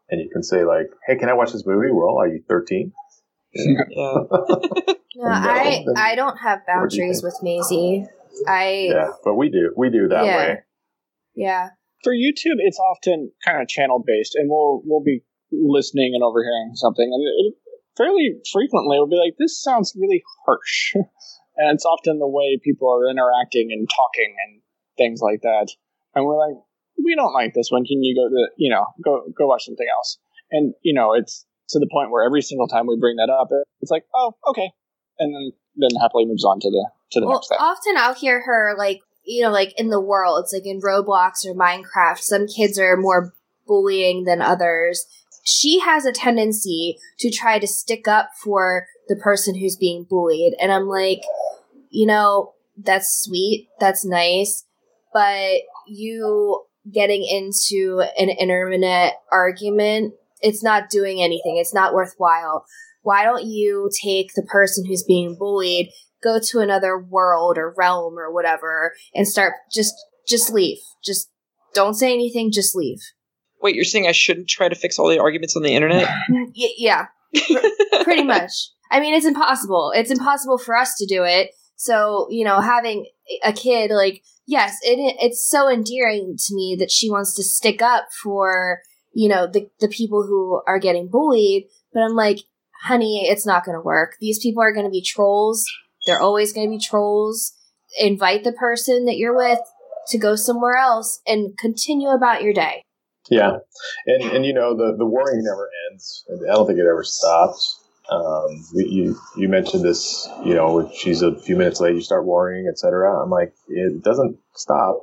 [0.09, 1.91] And you can say, like, hey, can I watch this movie?
[1.91, 2.93] Well, are you 13?
[3.55, 4.15] yeah.
[5.15, 8.07] No, No, uh, I then I don't have what do boundaries with Maisie.
[8.49, 9.75] I Yeah, but we do.
[9.77, 10.37] We do that Yeah.
[10.39, 10.59] way.
[11.35, 11.69] yeah.
[12.03, 15.23] For YouTube, it's often kind of channel based, and we'll we'll be
[15.53, 17.55] listening and overhearing something, and it,
[17.97, 20.95] fairly frequently we'll be like, "This sounds really harsh,"
[21.57, 24.63] and it's often the way people are interacting and talking and
[24.97, 25.69] things like that,
[26.15, 26.57] and we're like,
[27.05, 27.85] "We don't like this one.
[27.85, 30.19] Can you go to you know go go watch something else?"
[30.51, 33.49] And you know, it's to the point where every single time we bring that up,
[33.81, 34.73] it's like, "Oh, okay,"
[35.19, 37.59] and then then happily moves on to the to the Well, next thing.
[37.61, 41.47] often I'll hear her like you know like in the world, it's like in Roblox
[41.47, 42.19] or Minecraft.
[42.19, 43.33] Some kids are more
[43.67, 45.07] bullying than others.
[45.43, 50.55] She has a tendency to try to stick up for the person who's being bullied,
[50.61, 51.23] and I'm like,
[51.91, 54.65] you know, that's sweet, that's nice,
[55.13, 61.57] but you getting into an internet argument, it's not doing anything.
[61.59, 62.65] It's not worthwhile.
[63.03, 65.91] Why don't you take the person who's being bullied,
[66.23, 69.95] go to another world or realm or whatever, and start just
[70.27, 70.79] just leave.
[71.05, 71.31] Just
[71.75, 72.53] don't say anything.
[72.53, 73.01] Just leave.
[73.63, 76.09] Wait, you're saying I shouldn't try to fix all the arguments on the internet?
[76.55, 77.07] Yeah,
[78.03, 78.53] pretty much.
[78.91, 79.93] I mean, it's impossible.
[79.95, 81.51] It's impossible for us to do it.
[81.77, 83.07] So, you know, having
[83.43, 87.81] a kid, like, yes, it it's so endearing to me that she wants to stick
[87.81, 88.81] up for,
[89.15, 91.65] you know, the, the people who are getting bullied.
[91.93, 92.41] But I'm like,
[92.83, 94.17] honey, it's not going to work.
[94.21, 95.65] These people are going to be trolls.
[96.07, 97.53] They're always going to be trolls.
[97.99, 99.61] Invite the person that you're with
[100.09, 102.85] to go somewhere else and continue about your day.
[103.31, 103.59] Yeah,
[104.07, 106.25] and and you know the the worrying never ends.
[106.31, 107.79] I don't think it ever stops.
[108.11, 112.67] Um, you you mentioned this, you know, she's a few minutes late, you start worrying,
[112.69, 113.23] etc.
[113.23, 115.01] I'm like, it doesn't stop.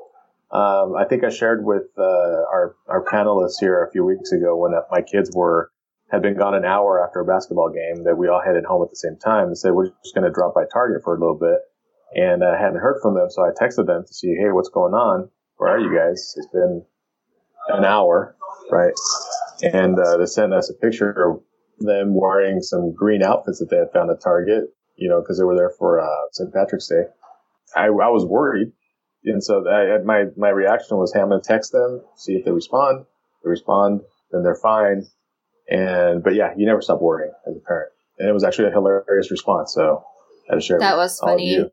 [0.51, 4.55] Um, I think I shared with uh, our our panelists here a few weeks ago
[4.57, 5.71] when uh, my kids were
[6.11, 8.89] had been gone an hour after a basketball game that we all headed home at
[8.89, 11.37] the same time and said we're just going to drop by Target for a little
[11.37, 11.59] bit,
[12.15, 14.93] and I hadn't heard from them, so I texted them to see, hey, what's going
[14.93, 15.29] on?
[15.57, 16.33] Where are you guys?
[16.35, 16.83] It's been
[17.69, 18.35] an hour,
[18.71, 18.93] right?
[19.61, 21.41] And uh, they sent us a picture of
[21.79, 25.43] them wearing some green outfits that they had found at Target, you know, because they
[25.45, 26.53] were there for uh, St.
[26.53, 27.03] Patrick's Day.
[27.75, 28.71] I, I was worried,
[29.25, 32.45] and so I, my my reaction was, "Hey, I'm going to text them, see if
[32.45, 33.05] they respond.
[33.43, 34.01] They respond,
[34.31, 35.05] then they're fine."
[35.69, 38.71] And but yeah, you never stop worrying as a parent, and it was actually a
[38.71, 39.73] hilarious response.
[39.73, 40.03] So
[40.49, 40.79] I had to share.
[40.79, 41.63] That was funny.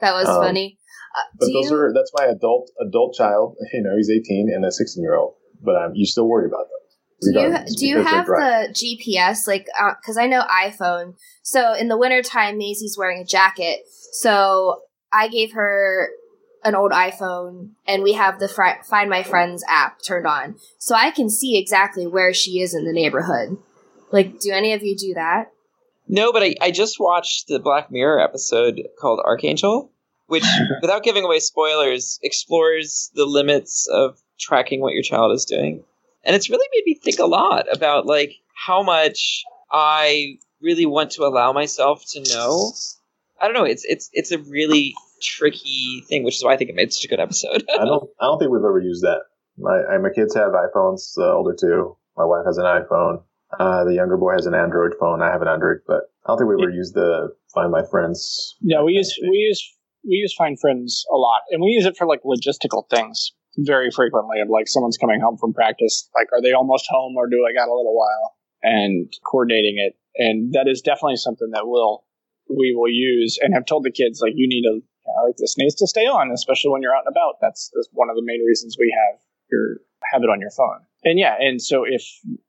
[0.00, 0.78] That was Um, funny.
[1.14, 3.56] Uh, But those you, are that's my adult adult child.
[3.72, 5.34] You know, he's 18 and a 16 year old.
[5.62, 7.32] But um, you still worry about them.
[7.32, 9.46] do you, do you have the GPS?
[9.46, 9.66] Like,
[10.00, 11.14] because I know iPhone.
[11.42, 13.80] So in the wintertime, Maisie's wearing a jacket.
[14.12, 16.10] So I gave her
[16.64, 20.94] an old iPhone, and we have the fri- Find My Friends app turned on, so
[20.94, 23.58] I can see exactly where she is in the neighborhood.
[24.10, 25.52] Like, do any of you do that?
[26.08, 29.90] No, but I, I just watched the Black Mirror episode called Arkangel,
[30.26, 30.44] which,
[30.80, 35.84] without giving away spoilers, explores the limits of tracking what your child is doing.
[36.24, 41.12] And it's really made me think a lot about like how much I really want
[41.12, 42.72] to allow myself to know.
[43.40, 46.70] I don't know, it's it's it's a really tricky thing, which is why I think
[46.70, 47.64] it made such a good episode.
[47.78, 48.08] I don't.
[48.20, 49.22] I don't think we've ever used that.
[49.58, 51.14] My my kids have iPhones.
[51.14, 51.96] The older two.
[52.16, 53.22] My wife has an iPhone.
[53.58, 55.22] Uh, the younger boy has an Android phone.
[55.22, 58.56] I have an Android, but I don't think we ever used the Find My Friends.
[58.60, 59.74] Yeah, we use we use
[60.06, 63.90] we use Find Friends a lot, and we use it for like logistical things very
[63.90, 64.40] frequently.
[64.40, 67.52] Of like someone's coming home from practice, like are they almost home or do I
[67.52, 68.36] got a little while?
[68.62, 72.04] And coordinating it, and that is definitely something that will
[72.48, 75.36] we will use and have told the kids like you need to you know, like
[75.36, 77.36] this needs to stay on, especially when you're out and about.
[77.40, 79.80] That's, that's one of the main reasons we have your
[80.12, 80.80] have it on your phone.
[81.04, 82.02] And yeah, and so if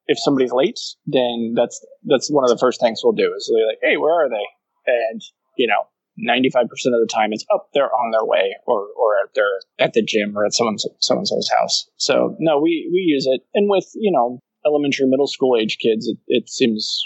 [0.08, 3.68] if somebody's late, then that's that's one of the first things we'll do is we're
[3.68, 4.46] like, hey, where are they?
[4.88, 5.22] And
[5.58, 8.88] you know, ninety five percent of the time it's up, they're on their way, or
[8.97, 11.89] or at their at the gym or at someone's someone's house.
[11.97, 16.08] So no, we we use it, and with you know elementary, middle school age kids,
[16.08, 17.01] it, it seems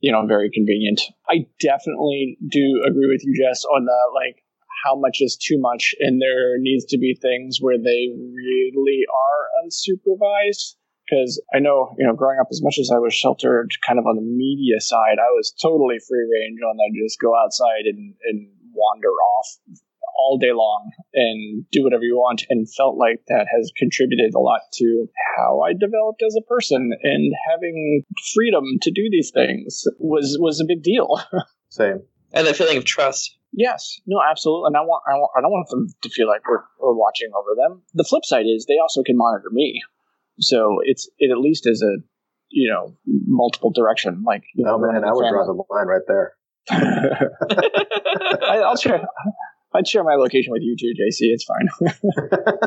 [0.00, 1.00] you know very convenient.
[1.28, 4.42] I definitely do agree with you, Jess, on the like
[4.84, 9.64] how much is too much, and there needs to be things where they really are
[9.64, 10.76] unsupervised.
[11.10, 14.06] Because I know, you know, growing up, as much as I was sheltered kind of
[14.06, 16.94] on the media side, I was totally free range on that.
[17.02, 19.58] Just go outside and, and wander off
[20.16, 24.38] all day long and do whatever you want and felt like that has contributed a
[24.38, 29.84] lot to how I developed as a person and having freedom to do these things
[29.98, 31.20] was was a big deal.
[31.70, 32.02] Same.
[32.32, 33.36] And the feeling of trust.
[33.52, 34.68] Yes, no, absolutely.
[34.68, 37.30] And I want, I want, I don't want them to feel like we're, we're watching
[37.34, 37.82] over them.
[37.94, 39.82] The flip side is they also can monitor me,
[40.40, 42.02] so it's it at least is a
[42.50, 44.22] you know multiple direction.
[44.26, 46.34] Like, you Oh know, man, I would draw the line right there.
[46.70, 49.02] I, I'll share.
[49.72, 51.30] I'd share my location with you too, JC.
[51.32, 51.68] It's fine.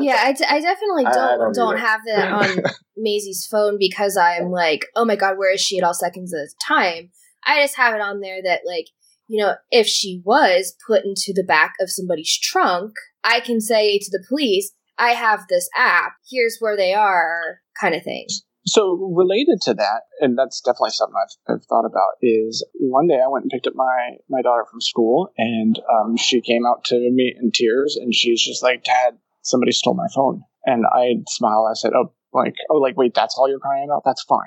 [0.00, 2.62] yeah, I, d- I definitely don't I don't, don't have that on
[2.96, 6.40] Maisie's phone because I'm like, oh my god, where is she at all seconds of
[6.40, 7.10] a time?
[7.44, 8.86] I just have it on there that like,
[9.28, 13.98] you know, if she was put into the back of somebody's trunk, I can say
[13.98, 16.12] to the police, I have this app.
[16.30, 18.26] Here's where they are, kind of thing.
[18.66, 23.20] So related to that, and that's definitely something I've, I've thought about, is one day
[23.22, 26.82] I went and picked up my, my daughter from school, and um, she came out
[26.84, 31.16] to me in tears, and she's just like, "Dad, somebody stole my phone." And I
[31.28, 31.68] smiled.
[31.70, 34.02] I said, "Oh, like, oh, like, wait, that's all you're crying about?
[34.04, 34.40] That's fine."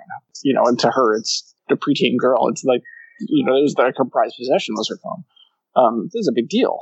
[0.43, 2.47] You know, and to her, it's a preteen girl.
[2.47, 2.81] It's like,
[3.19, 5.23] you know, it was like her prized possession was her phone.
[5.75, 6.79] Um, this is a big deal.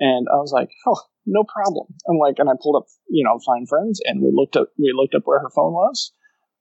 [0.00, 3.38] And I was like, "Oh, no problem." I'm like, and I pulled up, you know,
[3.44, 6.12] Find Friends, and we looked up, we looked up where her phone was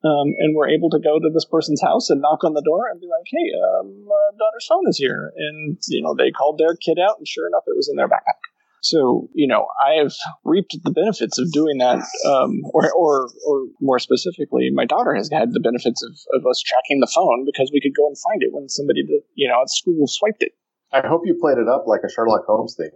[0.04, 2.88] um, and we're able to go to this person's house and knock on the door
[2.89, 6.58] and be like, "Hey, um, uh, daughter's phone is here," and you know they called
[6.58, 8.39] their kid out, and sure enough, it was in their backpack.
[8.82, 13.99] So you know I've reaped the benefits of doing that, um, or, or or more
[13.99, 17.82] specifically, my daughter has had the benefits of, of us tracking the phone because we
[17.82, 19.04] could go and find it when somebody
[19.36, 20.54] you know at school swiped it.
[20.93, 22.91] I hope you played it up like a Sherlock Holmes thing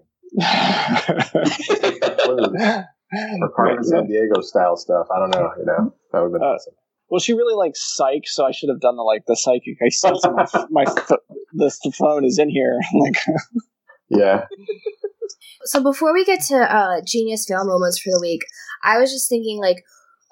[3.42, 5.08] or Carmen Sandiego style stuff.
[5.14, 5.52] I don't know.
[5.58, 6.74] You know, that would have been Uh, awesome.
[7.10, 9.78] Well, she really likes psych, so I should have done the like the psychic.
[9.86, 11.20] I sense my my ph-
[11.54, 12.80] the, the phone is in here.
[13.00, 13.16] like
[14.10, 14.46] Yeah.
[15.66, 18.42] So before we get to uh, genius fail moments for the week,
[18.84, 19.78] I was just thinking like,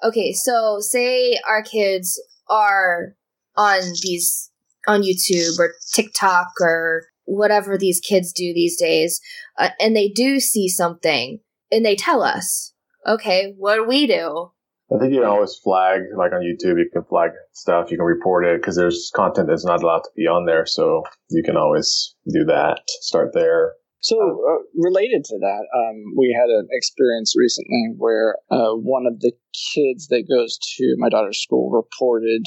[0.04, 3.14] okay, so say our kids are
[3.56, 4.50] on these
[4.86, 9.20] on YouTube or TikTok or whatever these kids do these days,
[9.58, 11.38] uh, and they do see something
[11.70, 12.72] and they tell us,
[13.06, 14.50] okay, what do we do?
[14.94, 18.04] I think you can always flag, like on YouTube, you can flag stuff, you can
[18.04, 20.66] report it because there's content that's not allowed to be on there.
[20.66, 22.80] So you can always do that.
[23.00, 23.72] Start there.
[24.00, 29.20] So, uh, related to that, um, we had an experience recently where uh, one of
[29.20, 29.32] the
[29.74, 32.42] kids that goes to my daughter's school reported,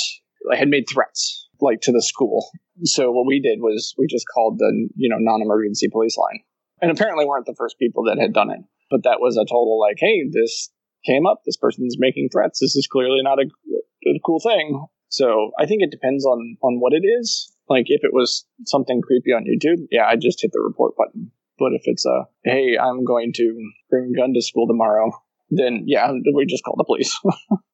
[0.49, 2.49] like, had made threats, like, to the school.
[2.83, 6.41] So, what we did was we just called the, you know, non emergency police line.
[6.81, 8.59] And apparently weren't the first people that had done it.
[8.91, 10.71] But that was a total, like, hey, this
[11.05, 11.41] came up.
[11.45, 12.59] This person's making threats.
[12.59, 14.85] This is clearly not a, a cool thing.
[15.09, 17.51] So, I think it depends on, on what it is.
[17.69, 21.31] Like, if it was something creepy on YouTube, yeah, I just hit the report button.
[21.57, 25.11] But if it's a, hey, I'm going to bring a gun to school tomorrow,
[25.49, 27.19] then yeah, we just call the police.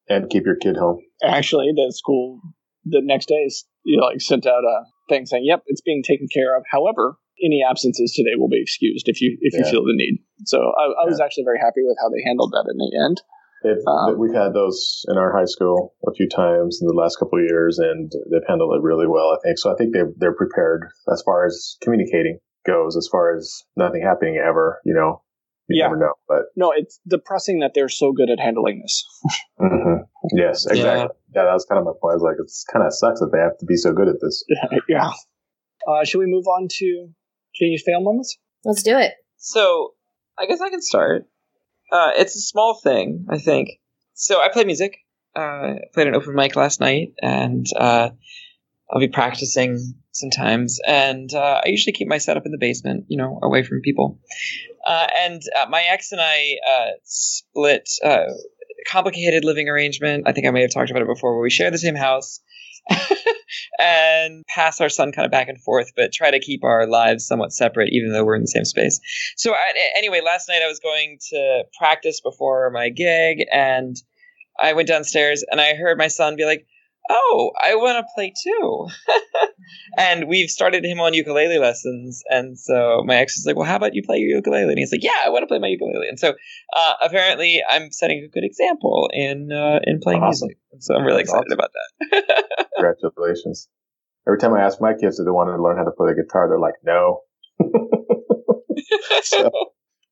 [0.08, 0.98] And keep your kid home.
[1.24, 2.40] Actually, the school
[2.84, 3.48] the next day,
[3.84, 7.16] you know, like sent out a thing saying, "Yep, it's being taken care of." However,
[7.42, 10.22] any absences today will be excused if you if you feel the need.
[10.46, 13.22] So I, I was actually very happy with how they handled that in the end.
[13.86, 17.38] Um, we've had those in our high school a few times in the last couple
[17.38, 19.30] of years, and they've handled it really well.
[19.30, 19.72] I think so.
[19.72, 22.96] I think they're they're prepared as far as communicating goes.
[22.96, 25.22] As far as nothing happening ever, you know,
[25.72, 25.88] you Yeah.
[25.88, 26.12] never know.
[26.28, 29.04] But No, it's depressing that they're so good at handling this.
[29.60, 30.06] mhm.
[30.34, 31.08] yes, exactly.
[31.34, 31.44] Yeah.
[31.44, 32.12] that was kind of my point.
[32.12, 34.16] I was like, it's kind of sucks that they have to be so good at
[34.20, 34.44] this.
[34.88, 35.10] yeah.
[35.88, 37.08] Uh, should we move on to
[37.54, 38.38] genius fail moments?
[38.64, 39.12] Let's do it.
[39.36, 39.94] So
[40.38, 41.26] I guess I can start.
[41.90, 43.68] Uh, it's a small thing, I think.
[44.14, 44.96] So I play music.
[45.36, 48.10] Uh, I played an open mic last night, and uh,
[48.92, 50.78] I'll be practicing sometimes.
[50.86, 54.20] And uh, I usually keep my setup in the basement, you know, away from people.
[54.86, 57.88] Uh, and uh, my ex and I uh, split.
[58.04, 58.24] Uh,
[58.86, 60.24] complicated living arrangement.
[60.26, 62.40] I think I may have talked about it before, where we share the same house.
[63.78, 67.26] and pass our son kind of back and forth, but try to keep our lives
[67.26, 68.98] somewhat separate, even though we're in the same space.
[69.36, 73.96] So, I, anyway, last night I was going to practice before my gig, and
[74.60, 76.66] I went downstairs and I heard my son be like,
[77.10, 78.88] "Oh, I want to play too."
[79.98, 83.76] and we've started him on ukulele lessons, and so my ex is like, "Well, how
[83.76, 86.08] about you play your ukulele?" And he's like, "Yeah, I want to play my ukulele."
[86.08, 86.34] And so,
[86.76, 90.48] uh, apparently, I'm setting a good example in uh, in playing Awesome.
[90.48, 90.58] music.
[90.80, 91.58] So I'm really That's excited awesome.
[91.58, 92.66] about that.
[92.76, 93.68] Congratulations.
[94.26, 96.22] Every time I ask my kids if they wanted to learn how to play the
[96.22, 97.20] guitar, they're like, no.
[99.22, 99.50] So,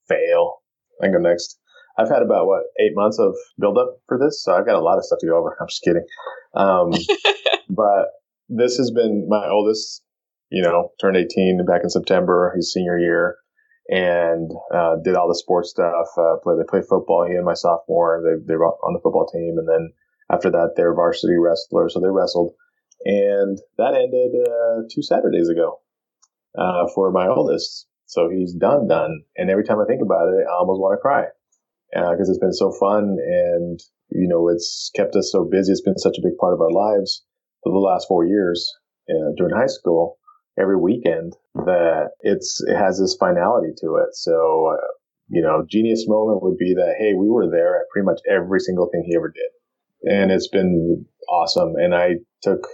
[0.09, 0.62] fail.
[1.03, 1.59] I go next.
[1.99, 4.80] I've had about what eight months of build up for this, so I've got a
[4.80, 5.57] lot of stuff to go over.
[5.61, 6.07] I'm just kidding.
[6.55, 6.91] Um,
[7.70, 8.09] but
[8.49, 10.03] this has been my oldest.
[10.53, 12.53] You know, turned 18 back in September.
[12.57, 13.36] His senior year,
[13.88, 16.07] and uh, did all the sports stuff.
[16.18, 17.26] Uh, play, they played football.
[17.28, 18.22] He and my sophomore.
[18.24, 19.93] They they were on the football team, and then
[20.32, 22.55] after that, they're varsity wrestlers, so they wrestled.
[23.05, 25.80] And that ended uh, two Saturdays ago
[26.59, 27.86] uh, for my oldest.
[28.07, 29.22] So he's done, done.
[29.36, 31.26] And every time I think about it, I almost want to cry
[31.93, 33.80] because uh, it's been so fun and,
[34.11, 35.72] you know, it's kept us so busy.
[35.72, 37.24] It's been such a big part of our lives
[37.62, 38.72] for the last four years
[39.09, 40.18] uh, during high school,
[40.59, 44.14] every weekend that it's, it has this finality to it.
[44.14, 44.86] So, uh,
[45.28, 48.61] you know, genius moment would be that, hey, we were there at pretty much every
[48.61, 50.12] single thing he ever did.
[50.12, 51.74] And it's been awesome.
[51.76, 52.66] And I took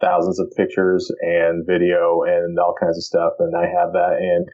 [0.00, 3.34] thousands of pictures and video and all kinds of stuff.
[3.38, 4.16] And I have that.
[4.20, 4.48] And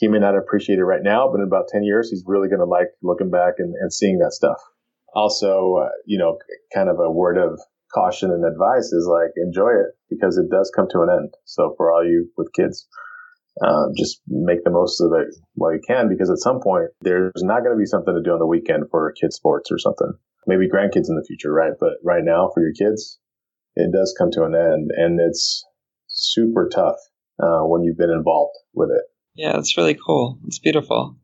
[0.00, 2.60] he may not appreciate it right now, but in about 10 years, he's really going
[2.60, 4.56] to like looking back and, and seeing that stuff.
[5.14, 6.38] Also, uh, you know,
[6.74, 7.60] kind of a word of
[7.92, 11.34] caution and advice is like enjoy it because it does come to an end.
[11.44, 12.88] So for all you with kids,
[13.62, 17.42] um, just make the most of it while you can because at some point there's
[17.42, 20.14] not going to be something to do on the weekend for kids sports or something.
[20.46, 21.72] Maybe grandkids in the future, right?
[21.78, 23.18] But right now for your kids,
[23.76, 25.62] it does come to an end and it's
[26.06, 26.96] super tough
[27.42, 29.04] uh, when you've been involved with it.
[29.40, 30.38] Yeah, it's really cool.
[30.46, 31.16] It's beautiful.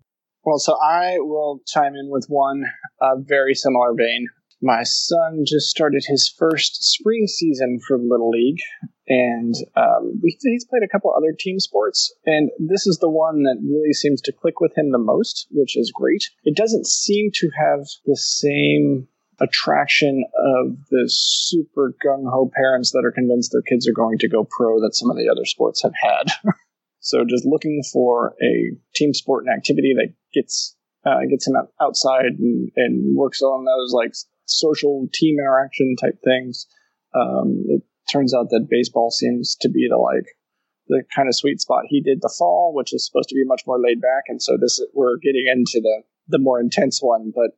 [0.42, 2.64] Well, so I will chime in with one
[2.98, 4.28] uh, very similar vein.
[4.62, 8.60] My son just started his first spring season for Little League,
[9.06, 13.58] and um, he's played a couple other team sports, and this is the one that
[13.62, 16.24] really seems to click with him the most, which is great.
[16.44, 19.08] It doesn't seem to have the same
[19.40, 20.24] attraction
[20.56, 24.48] of the super gung ho parents that are convinced their kids are going to go
[24.48, 26.32] pro that some of the other sports have had.
[27.06, 30.74] so just looking for a team sport and activity that gets
[31.06, 34.12] uh, gets him outside and, and, works on those like
[34.46, 36.66] social team interaction type things.
[37.14, 40.26] Um, it turns out that baseball seems to be the like
[40.88, 43.62] the kind of sweet spot he did the fall, which is supposed to be much
[43.68, 47.52] more laid back, and so this we're getting into the the more intense one, but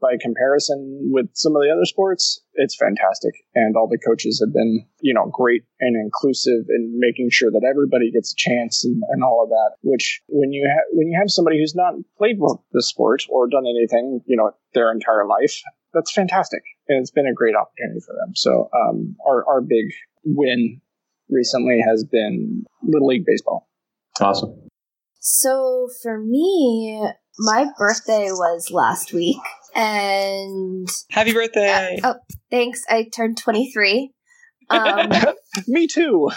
[0.00, 3.34] by comparison with some of the other sports, it's fantastic.
[3.54, 7.66] And all the coaches have been, you know, great and inclusive in making sure that
[7.68, 9.76] everybody gets a chance and, and all of that.
[9.82, 12.38] Which when you have when you have somebody who's not played
[12.72, 15.60] the sport or done anything, you know, their entire life,
[15.92, 16.62] that's fantastic.
[16.88, 18.34] And it's been a great opportunity for them.
[18.34, 19.86] So um, our our big
[20.24, 20.80] win
[21.28, 23.68] recently has been Little League baseball.
[24.20, 24.54] Awesome.
[25.20, 27.04] So for me,
[27.38, 29.38] my birthday was last week
[29.76, 31.98] and happy birthday!
[32.02, 32.82] Uh, oh, thanks.
[32.88, 34.12] I turned twenty three.
[34.70, 35.10] Um,
[35.68, 36.30] Me too.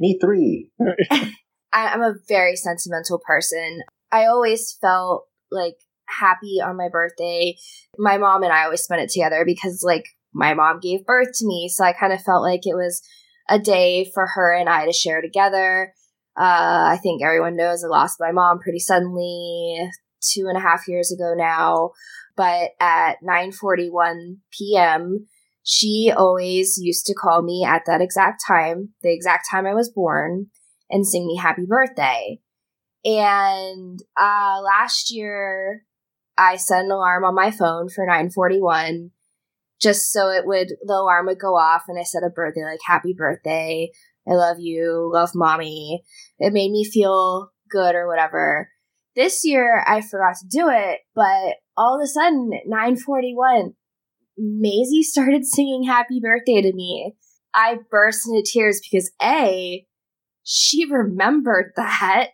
[0.00, 0.70] Me three.
[0.80, 1.32] I,
[1.72, 3.80] I'm a very sentimental person.
[4.10, 5.74] I always felt like
[6.06, 7.56] happy on my birthday.
[7.98, 11.46] My mom and I always spent it together because like my mom gave birth to
[11.46, 13.02] me, so I kind of felt like it was
[13.48, 15.92] a day for her and I to share together.
[16.38, 19.90] Uh, I think everyone knows I lost my mom pretty suddenly
[20.20, 21.90] two and a half years ago now
[22.36, 25.26] but at 9:41 p.m.
[25.62, 29.90] she always used to call me at that exact time, the exact time I was
[29.90, 30.46] born,
[30.90, 32.40] and sing me happy birthday.
[33.04, 35.84] And uh, last year,
[36.38, 39.10] I set an alarm on my phone for 9:41,
[39.80, 42.80] just so it would the alarm would go off, and I said a birthday like
[42.86, 43.90] "Happy birthday,
[44.26, 46.02] I love you, love mommy."
[46.38, 48.70] It made me feel good or whatever.
[49.14, 53.74] This year I forgot to do it, but all of a sudden, 941,
[54.36, 57.14] Maisie started singing happy birthday to me.
[57.52, 59.86] I burst into tears because A,
[60.42, 62.30] she remembered that.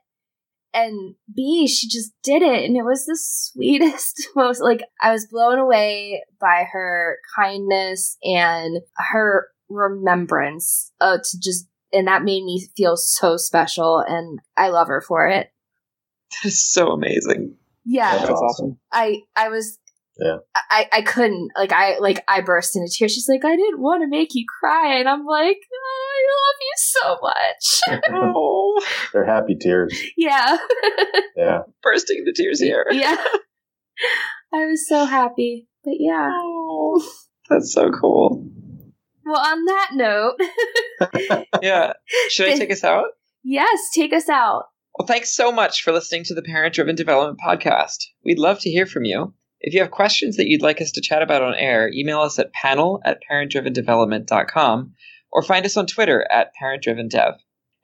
[0.72, 2.64] And B, she just did it.
[2.64, 8.80] And it was the sweetest, most like I was blown away by her kindness and
[8.97, 13.99] her remembrance uh, to just, and that made me feel so special.
[13.99, 15.49] And I love her for it.
[16.30, 17.57] That is so amazing.
[17.85, 18.78] Yeah, that's awesome.
[18.93, 19.78] I I was
[20.20, 20.37] yeah.
[20.70, 23.12] I, I couldn't like I like I burst into tears.
[23.12, 26.59] She's like, I didn't want to make you cry, and I'm like, oh, I love
[26.61, 28.03] you so much.
[28.37, 29.99] oh, they're happy tears.
[30.16, 30.59] Yeah.
[31.37, 31.61] yeah.
[31.83, 32.87] Bursting into tears here.
[32.91, 33.16] Yeah.
[34.53, 36.31] I was so happy, but yeah.
[36.33, 37.03] Oh,
[37.49, 38.47] that's so cool.
[39.24, 40.37] Well, on that note,
[41.62, 41.93] yeah.
[42.28, 43.07] Should I take us out?
[43.43, 44.64] Yes, take us out.
[45.01, 48.05] Well, thanks so much for listening to the Parent Driven Development Podcast.
[48.22, 49.32] We'd love to hear from you.
[49.62, 52.38] If you have questions that you'd like us to chat about on air, email us
[52.38, 54.92] at panel at parentdrivendevelopment.com
[55.32, 57.36] or find us on Twitter at parentdrivendev.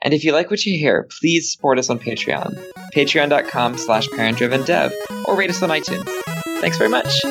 [0.03, 2.55] And if you like what you hear, please support us on Patreon.
[2.95, 4.93] Patreon.com slash parentdrivendev
[5.27, 6.07] or rate us on iTunes.
[6.61, 7.23] Thanks very much.